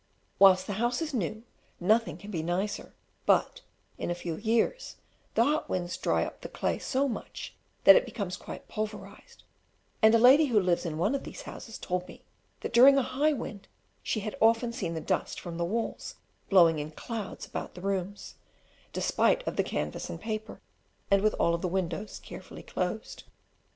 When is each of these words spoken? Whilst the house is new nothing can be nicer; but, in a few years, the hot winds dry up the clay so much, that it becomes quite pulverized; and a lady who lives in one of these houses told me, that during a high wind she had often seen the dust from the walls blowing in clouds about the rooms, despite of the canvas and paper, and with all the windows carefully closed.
Whilst 0.39 0.65
the 0.65 0.73
house 0.81 0.99
is 1.03 1.13
new 1.13 1.43
nothing 1.79 2.17
can 2.17 2.31
be 2.31 2.41
nicer; 2.41 2.95
but, 3.27 3.61
in 3.99 4.09
a 4.09 4.15
few 4.15 4.33
years, 4.35 4.95
the 5.35 5.43
hot 5.43 5.69
winds 5.69 5.95
dry 5.95 6.25
up 6.25 6.41
the 6.41 6.49
clay 6.49 6.79
so 6.79 7.07
much, 7.07 7.53
that 7.83 7.95
it 7.95 8.03
becomes 8.03 8.35
quite 8.35 8.67
pulverized; 8.67 9.43
and 10.01 10.15
a 10.15 10.17
lady 10.17 10.45
who 10.47 10.59
lives 10.59 10.87
in 10.87 10.97
one 10.97 11.13
of 11.13 11.23
these 11.23 11.43
houses 11.43 11.77
told 11.77 12.07
me, 12.07 12.23
that 12.61 12.73
during 12.73 12.97
a 12.97 13.03
high 13.03 13.33
wind 13.33 13.67
she 14.01 14.21
had 14.21 14.35
often 14.41 14.73
seen 14.73 14.95
the 14.95 15.01
dust 15.01 15.39
from 15.39 15.59
the 15.59 15.63
walls 15.65 16.15
blowing 16.49 16.79
in 16.79 16.89
clouds 16.89 17.45
about 17.45 17.75
the 17.75 17.81
rooms, 17.81 18.33
despite 18.93 19.45
of 19.47 19.55
the 19.55 19.61
canvas 19.63 20.09
and 20.09 20.19
paper, 20.19 20.59
and 21.11 21.21
with 21.21 21.35
all 21.35 21.55
the 21.59 21.67
windows 21.67 22.17
carefully 22.25 22.63
closed. 22.63 23.25